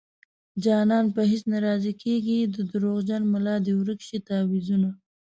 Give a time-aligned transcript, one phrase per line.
[0.63, 4.89] جانان په هيڅ نه رضا کيږي د دروغجن ملا دې ورک شي تعويذونه